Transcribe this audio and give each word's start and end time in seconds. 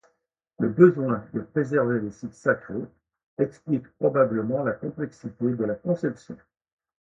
Le 0.57 0.67
besoin 0.69 1.23
de 1.31 1.41
préserver 1.41 1.99
les 1.99 2.09
sites 2.09 2.33
sacrés 2.33 2.85
explique 3.37 3.87
probablement 3.99 4.63
la 4.63 4.71
complexité 4.71 5.51
de 5.53 5.63
la 5.63 5.75
conception. 5.75 6.37